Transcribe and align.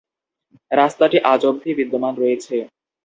রাস্তাটি 0.71 1.17
আজ 1.31 1.41
অবধি 1.45 1.69
বিদ্যমান 1.79 2.13
রয়েছে। 2.17 2.55